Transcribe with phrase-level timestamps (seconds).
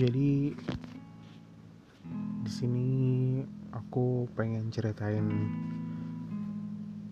[0.00, 0.48] Jadi
[2.40, 2.88] di sini
[3.68, 5.28] aku pengen ceritain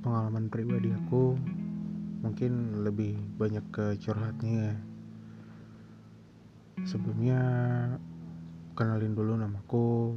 [0.00, 1.36] pengalaman pribadi aku
[2.24, 4.76] mungkin lebih banyak ke curhatnya ya.
[6.88, 7.40] Sebelumnya
[8.72, 10.16] kenalin dulu namaku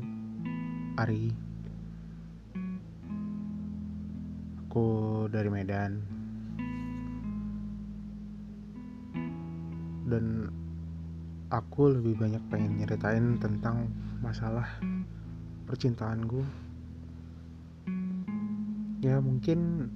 [0.95, 1.27] Ari.
[4.63, 4.87] Aku
[5.27, 5.99] dari Medan.
[10.07, 10.55] Dan
[11.51, 13.91] aku lebih banyak pengen nyeritain tentang
[14.23, 14.65] masalah
[15.67, 16.41] percintaanku
[19.03, 19.91] ya mungkin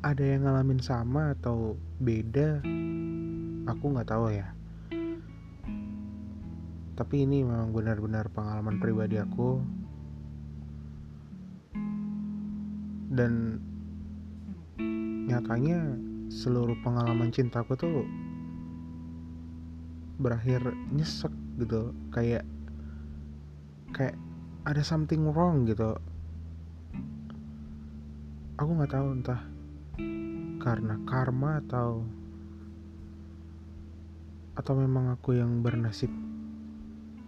[0.00, 2.64] ada yang ngalamin sama atau beda
[3.68, 4.48] aku nggak tahu ya.
[6.96, 9.60] Tapi ini memang benar-benar pengalaman pribadi aku.
[13.10, 13.58] Dan
[15.26, 15.98] nyatanya
[16.30, 18.06] seluruh pengalaman cintaku tuh
[20.20, 20.60] berakhir
[20.92, 21.96] nyesek gitu.
[22.12, 22.44] Kayak
[23.96, 24.14] kayak
[24.68, 25.96] ada something wrong gitu.
[28.60, 29.40] Aku nggak tahu entah
[30.60, 32.04] karena karma atau
[34.52, 36.12] atau memang aku yang bernasib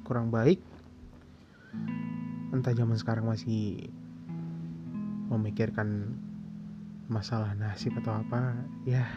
[0.05, 0.61] kurang baik.
[2.53, 3.89] Entah zaman sekarang masih
[5.33, 6.13] memikirkan
[7.09, 8.53] masalah nasib atau apa
[8.85, 9.09] ya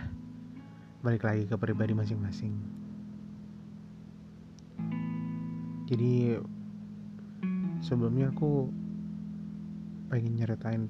[1.04, 2.56] balik lagi ke pribadi masing-masing
[5.86, 6.42] jadi
[7.82, 8.70] sebelumnya aku
[10.10, 10.90] pengen nyeritain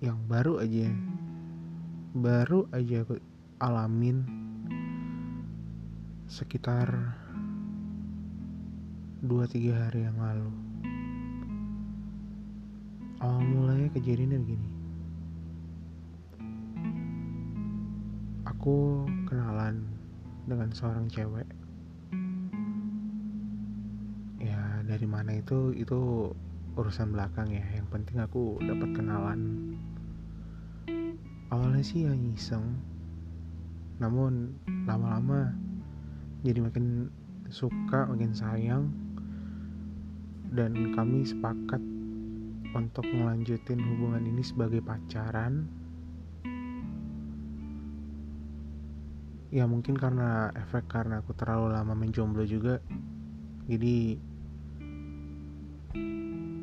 [0.00, 0.88] yang baru aja
[2.16, 3.20] baru aja aku
[3.60, 4.24] alamin
[6.30, 6.88] sekitar
[9.20, 10.48] 2-3 hari yang lalu.
[13.20, 14.70] Awal mulanya kejadiannya begini.
[18.48, 19.84] Aku kenalan
[20.48, 21.44] dengan seorang cewek
[25.00, 26.28] dari mana itu itu
[26.76, 27.64] urusan belakang ya.
[27.72, 29.72] Yang penting aku dapat kenalan.
[31.48, 32.76] Awalnya sih ya iseng.
[33.96, 35.56] Namun lama-lama
[36.44, 37.08] jadi makin
[37.48, 38.92] suka makin sayang.
[40.52, 41.80] Dan kami sepakat
[42.76, 45.64] untuk melanjutin hubungan ini sebagai pacaran.
[49.48, 52.84] Ya mungkin karena efek karena aku terlalu lama menjomblo juga.
[53.64, 54.28] Jadi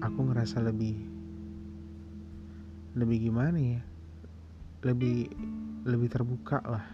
[0.07, 0.95] aku ngerasa lebih
[2.95, 3.81] lebih gimana ya?
[4.88, 5.29] Lebih
[5.83, 6.85] lebih terbuka lah.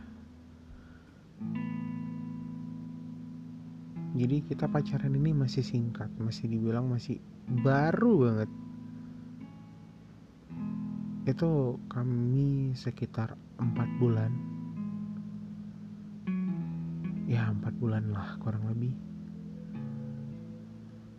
[4.14, 7.22] Jadi kita pacaran ini masih singkat masih dibilang masih
[7.66, 8.50] baru banget.
[11.30, 14.32] Itu kami sekitar empat bulan.
[17.30, 19.13] Ya empat bulan lah kurang lebih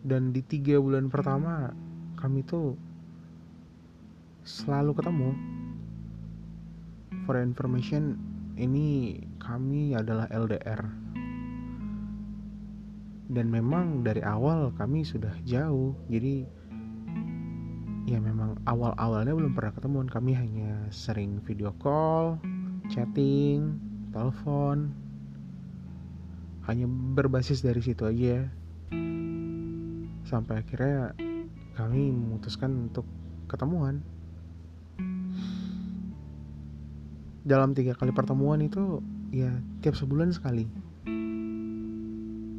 [0.05, 1.73] dan di tiga bulan pertama
[2.21, 2.77] kami tuh
[4.45, 5.29] selalu ketemu.
[7.25, 8.21] For information
[8.53, 10.85] ini kami adalah LDR
[13.33, 15.97] dan memang dari awal kami sudah jauh.
[16.05, 16.45] Jadi
[18.05, 20.05] ya memang awal-awalnya belum pernah ketemu.
[20.05, 22.37] Kami hanya sering video call
[22.93, 23.81] chatting
[24.13, 24.93] telepon.
[26.69, 28.45] Hanya berbasis dari situ aja
[30.35, 31.15] sampai akhirnya
[31.79, 33.07] kami memutuskan untuk
[33.47, 34.03] ketemuan.
[37.47, 38.99] Dalam tiga kali pertemuan itu
[39.31, 40.67] ya tiap sebulan sekali.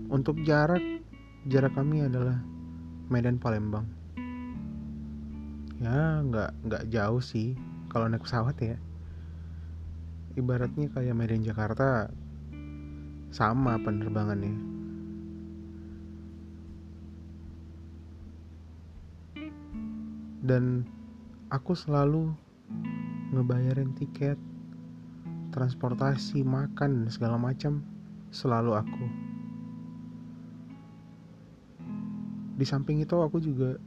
[0.08, 0.80] Untuk jarak
[1.52, 2.40] jarak kami adalah
[3.12, 3.84] Medan Palembang.
[5.76, 7.52] Ya nggak nggak jauh sih
[7.92, 8.80] kalau naik pesawat ya.
[10.36, 12.08] Ibaratnya kayak Medan Jakarta
[13.32, 14.75] sama penerbangannya
[20.46, 20.86] dan
[21.50, 22.30] aku selalu
[23.34, 24.38] ngebayarin tiket
[25.50, 27.80] transportasi, makan, dan segala macam
[28.28, 29.06] selalu aku.
[32.60, 33.80] Di samping itu aku juga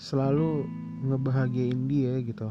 [0.00, 0.64] selalu
[1.04, 2.48] ngebahagiain dia gitu.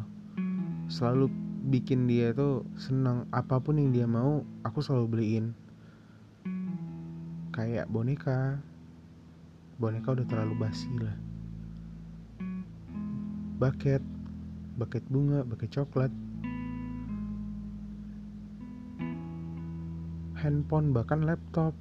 [0.86, 1.34] Selalu
[1.68, 5.46] bikin dia tuh senang apa pun yang dia mau, aku selalu beliin.
[7.58, 8.62] Kayak boneka.
[9.82, 11.27] Boneka udah terlalu basi lah.
[13.58, 14.06] Bucket,
[14.78, 16.14] bucket bunga, bucket coklat,
[20.38, 21.74] handphone bahkan laptop.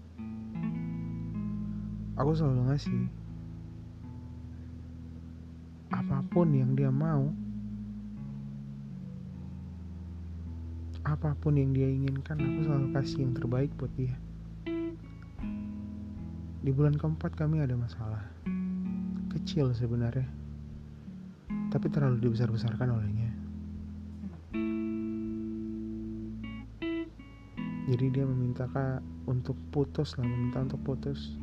[2.16, 3.02] Aku selalu ngasih
[5.92, 7.28] apa pun yang dia mau.
[11.04, 14.16] Apa pun yang dia inginkan aku selalu kasih yang terbaik buat dia.
[16.64, 18.24] Di bulan keempat kami ada masalah
[19.28, 20.45] kecil sebenarnya
[21.70, 23.30] tapi terlalu dibesar-besarkan olehnya.
[27.86, 28.98] Jadi dia meminta kak
[29.30, 31.38] untuk putus lah meminta untuk putus.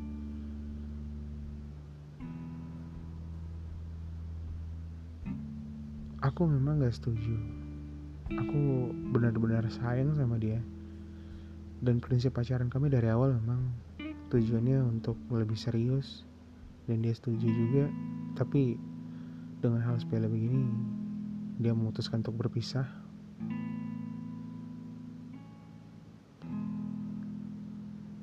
[6.19, 7.35] Aku memang gak setuju.
[8.31, 10.59] Aku benar-benar sayang sama dia.
[11.83, 13.59] Dan prinsip pacaran kami dari awal memang
[14.31, 16.23] tujuannya untuk lebih serius.
[16.87, 17.91] Dan dia setuju juga.
[18.39, 18.79] Tapi
[19.63, 20.67] dengan hal sepele begini
[21.55, 22.83] dia memutuskan untuk berpisah.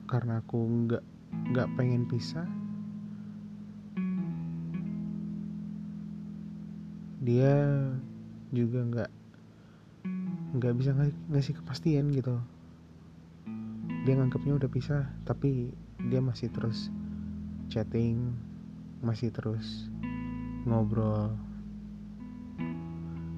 [0.04, 1.04] Karena aku nggak
[1.54, 2.44] nggak pengen pisah
[7.25, 7.56] dia
[8.52, 9.10] juga nggak
[10.60, 10.93] nggak bisa
[11.32, 12.36] ngasih kepastian gitu.
[14.04, 15.72] Dia nganggapnya udah pisah tapi
[16.12, 16.93] dia masih terus
[17.72, 18.36] chatting
[19.00, 19.88] masih terus
[20.68, 21.32] ngobrol.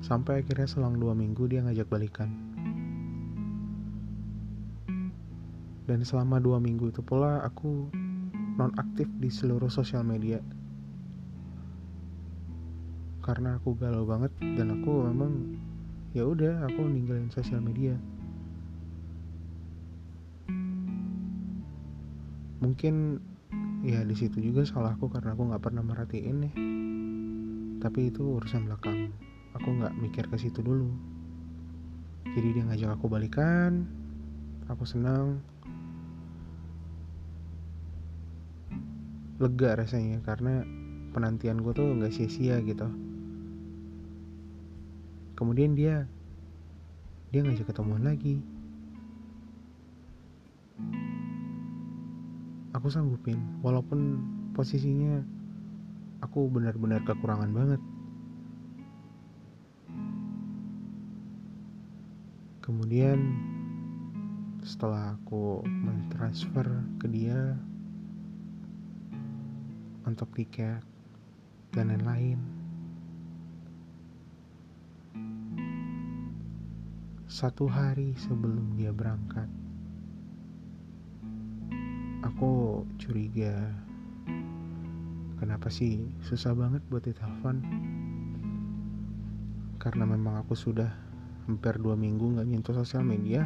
[0.03, 2.31] Sampai akhirnya selang dua minggu dia ngajak balikan.
[5.87, 7.91] Dan selama dua minggu itu pula aku
[8.59, 10.43] non aktif di seluruh sosial media.
[13.23, 15.55] Karena aku galau banget dan aku memang
[16.11, 17.95] ya udah aku ninggalin sosial media.
[22.59, 23.23] Mungkin
[23.83, 26.55] ya di situ juga salahku karena aku nggak pernah merhatiin nih
[27.83, 29.11] tapi itu urusan belakang.
[29.59, 30.87] Aku nggak mikir ke situ dulu.
[32.39, 33.91] Jadi dia ngajak aku balikan.
[34.71, 35.43] Aku senang.
[39.43, 40.63] Lega rasanya karena
[41.11, 42.87] penantian gue tuh nggak sia-sia gitu.
[45.35, 46.07] Kemudian dia
[47.35, 48.39] dia ngajak ketemuan lagi.
[52.79, 54.23] Aku sanggupin walaupun
[54.55, 55.27] posisinya
[56.23, 57.83] aku benar-benar kekurangan banget.
[62.63, 63.19] Kemudian
[64.63, 66.65] setelah aku mentransfer
[67.03, 67.59] ke dia
[70.07, 70.87] untuk tiket
[71.75, 72.39] dan lain-lain
[77.27, 79.51] satu hari sebelum dia berangkat
[82.23, 83.73] aku curiga
[85.43, 87.67] kenapa sih susah banget buat ditelepon?
[89.83, 90.87] Karena memang aku sudah
[91.51, 93.43] hampir dua minggu nggak nyentuh sosial media.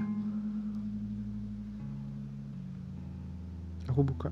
[3.89, 4.29] Aku buka.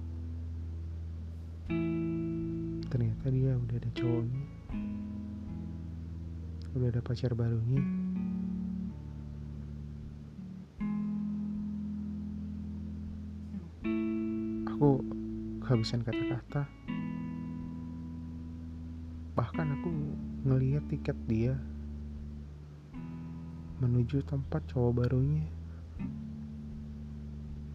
[2.93, 4.45] Ternyata dia udah ada cowoknya.
[6.77, 7.81] Udah ada pacar barunya.
[14.69, 15.01] Aku
[15.65, 16.69] kehabisan kata-kata
[19.45, 19.93] bahkan aku
[20.49, 21.53] ngeliat tiket dia
[23.77, 25.45] menuju tempat cowok barunya.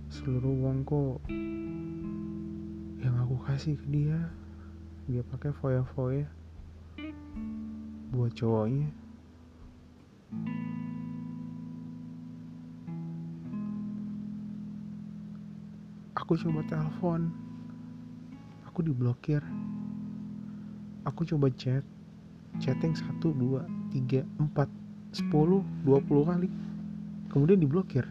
[0.09, 1.21] Seluruh uangku
[3.05, 4.17] yang aku kasih ke dia
[5.05, 6.25] dia pakai foya-foya
[8.17, 8.89] buat cowoknya.
[16.17, 17.29] Aku coba telepon
[18.65, 19.45] aku diblokir
[21.07, 21.83] aku coba chat.
[22.57, 23.61] Chatting 1, 2,
[23.93, 24.67] 3, 4,
[25.13, 26.49] 10, 20 kali.
[27.29, 28.05] Kemudian diblokir.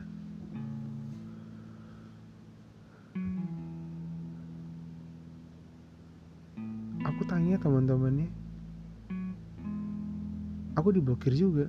[7.03, 8.31] Aku tanya teman-temannya.
[10.79, 11.67] Aku diblokir juga.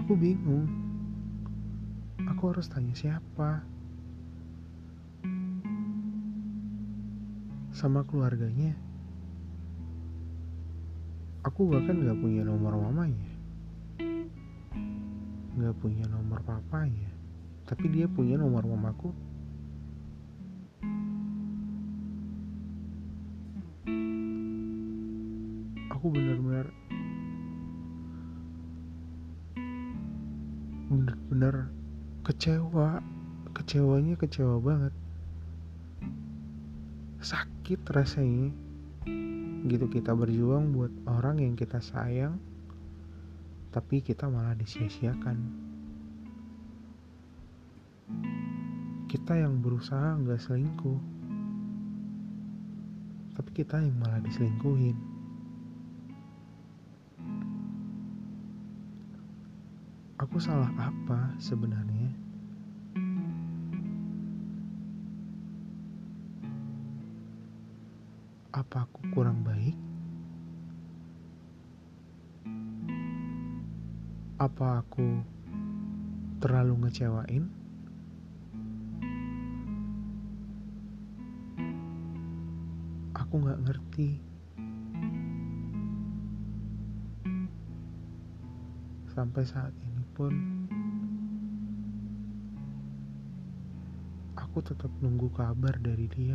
[0.00, 0.89] Aku bingung
[2.40, 3.60] aku harus tanya siapa?
[7.68, 8.72] Sama keluarganya?
[11.44, 13.28] Aku bahkan gak punya nomor mamanya.
[15.52, 17.12] Gak punya nomor papanya.
[17.68, 19.12] Tapi dia punya nomor mamaku.
[25.92, 26.72] Aku benar-benar
[30.88, 31.79] bener-bener
[32.24, 33.00] kecewa.
[33.50, 34.94] Kecewanya kecewa banget.
[37.20, 38.54] Sakit rasanya.
[39.68, 42.40] Gitu kita berjuang buat orang yang kita sayang
[43.70, 45.38] tapi kita malah disia-siakan.
[49.06, 51.20] Kita yang berusaha nggak selingkuh
[53.40, 55.09] tapi kita yang malah diselingkuhin
[60.30, 62.06] aku salah apa sebenarnya?
[68.54, 69.74] Apa aku kurang baik?
[74.38, 75.18] Apa aku
[76.38, 77.50] terlalu ngecewain?
[83.18, 84.22] Aku gak ngerti.
[89.10, 89.89] Sampai saat ini
[94.50, 96.34] aku tetap nunggu kabar dari dia.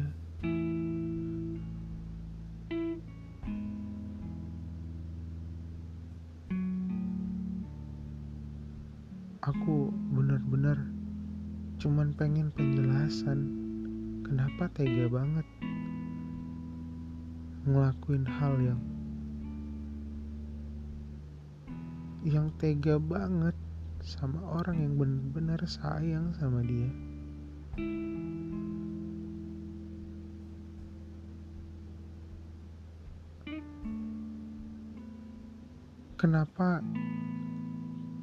[9.45, 10.79] Aku benar-benar
[11.77, 13.51] cuman pengen penjelasan
[14.23, 15.45] kenapa tega banget
[17.67, 18.81] ngelakuin hal yang
[22.25, 23.53] yang tega banget
[24.05, 26.93] sama orang yang benar-benar sayang sama dia.
[36.21, 36.85] Kenapa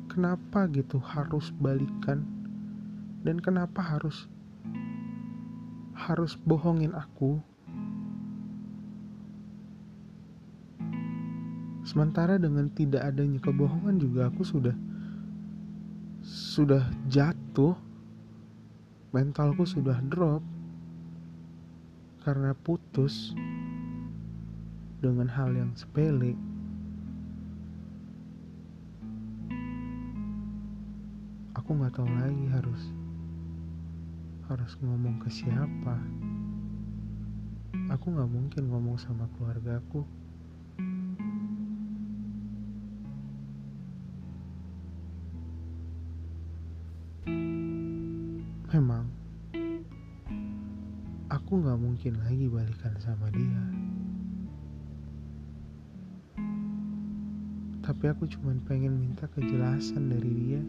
[0.06, 2.22] kenapa gitu harus balikan
[3.26, 4.30] dan kenapa harus
[5.98, 7.42] harus bohongin aku
[11.82, 14.72] Sementara dengan tidak adanya kebohongan juga aku sudah
[16.52, 17.72] sudah jatuh.
[19.12, 20.44] Mentalku sudah drop
[22.24, 23.32] karena putus
[25.00, 26.36] dengan hal yang sepele.
[31.56, 32.82] Aku nggak tahu lagi harus
[34.48, 35.96] harus ngomong ke siapa.
[37.96, 40.04] Aku nggak mungkin ngomong sama keluargaku.
[53.00, 53.62] Sama dia.
[57.82, 60.62] Tapi aku cuma pengen minta kejelasan dari dia.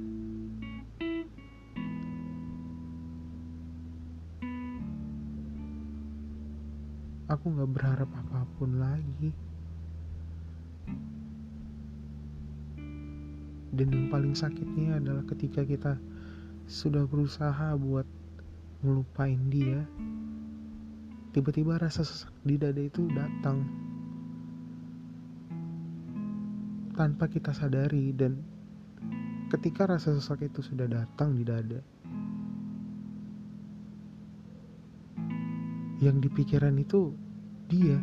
[7.30, 9.34] Aku gak berharap apa pun lagi.
[13.74, 15.98] Dan yang paling sakitnya adalah ketika kita
[16.70, 18.06] sudah berusaha buat
[18.86, 19.82] ngelupain dia
[21.34, 23.66] tiba-tiba rasa sesak di dada itu datang.
[26.94, 28.38] Tanpa kita sadari dan
[29.50, 31.82] ketika rasa sesak itu sudah datang di dada
[36.06, 37.18] yang di pikiran itu
[37.66, 37.98] dia.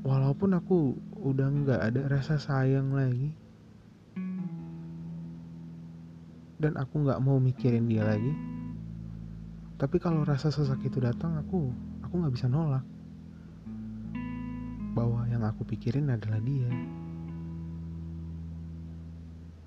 [0.00, 3.36] Walaupun aku udah nggak ada rasa sayang lagi
[6.56, 8.32] dan aku nggak mau mikirin dia lagi
[9.80, 11.72] tapi kalau rasa sesak itu datang aku
[12.04, 12.84] aku nggak bisa nolak.
[14.92, 16.68] Bahwa yang aku pikirin adalah dia.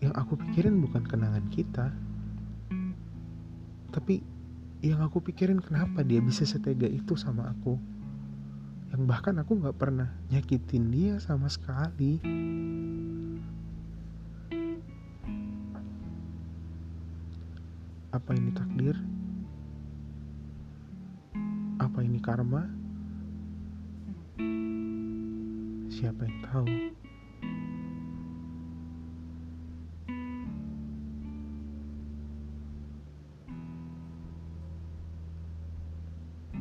[0.05, 1.89] Yang aku pikirin bukan kenangan kita.
[3.89, 4.21] Tapi
[4.85, 7.81] yang aku pikirin kenapa dia bisa setega itu sama aku.
[8.93, 12.21] Yang bahkan aku nggak pernah nyakitin dia sama sekali.
[18.13, 19.22] Apa ini takdir?
[22.23, 22.63] Karma?
[25.91, 26.67] Siapa yang tahu?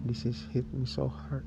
[0.02, 1.46] This is hit me so hard.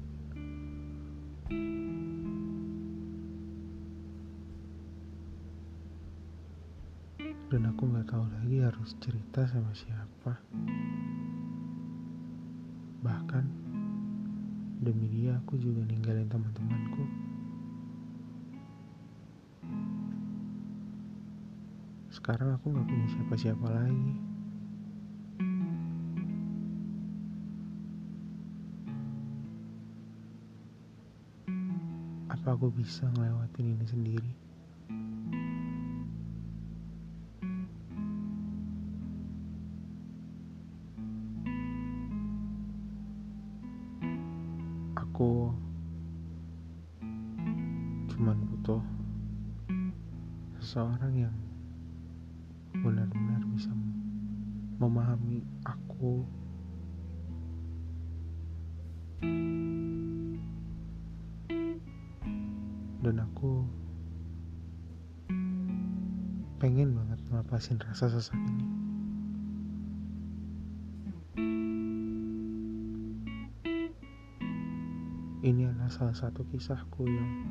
[7.46, 10.34] dan aku nggak tahu lagi harus cerita sama siapa
[13.00, 13.65] bahkan
[14.86, 17.04] demi dia aku juga ninggalin teman-temanku.
[22.14, 24.14] Sekarang aku nggak punya siapa-siapa lagi.
[32.30, 34.32] Apa aku bisa ngelewatin ini sendiri
[45.16, 45.48] aku
[48.12, 48.84] cuman butuh
[50.60, 51.38] seseorang yang
[52.84, 53.72] benar-benar bisa
[54.76, 56.28] memahami aku
[63.00, 63.64] dan aku
[66.60, 68.95] pengen banget ngelepasin rasa sesak ini.
[75.46, 77.46] Ini adalah salah satu kisahku yang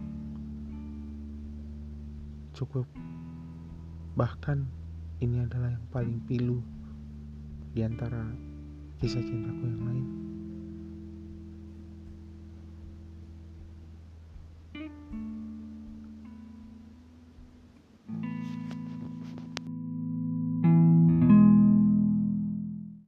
[2.51, 2.91] cukup
[4.19, 4.67] bahkan
[5.23, 6.59] ini adalah yang paling pilu
[7.71, 8.35] di antara
[8.99, 10.24] kisah cintaku yang lain.